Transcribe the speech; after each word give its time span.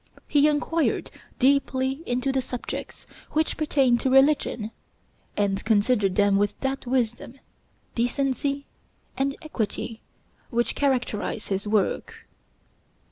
He 0.27 0.47
inquired 0.47 1.11
deeply 1.37 2.01
into 2.07 2.31
the 2.31 2.41
subjects 2.41 3.05
which 3.33 3.55
pertain 3.55 3.99
to 3.99 4.09
religion, 4.09 4.71
and 5.37 5.63
considered 5.63 6.15
them 6.15 6.37
with 6.37 6.59
that 6.61 6.87
wisdom, 6.87 7.39
decency, 7.93 8.65
and 9.15 9.37
equity, 9.43 10.01
which 10.49 10.73
characterize 10.73 11.49
his 11.49 11.67
work. 11.67 12.25